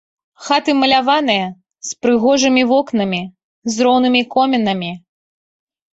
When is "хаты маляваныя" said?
0.45-1.43